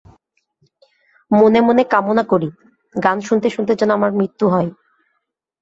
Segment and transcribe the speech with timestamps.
[1.31, 2.49] মনে মনে কামনা করি,
[2.95, 4.69] গান শুনতে শুনতে যেন আমার মৃত্যু হয়।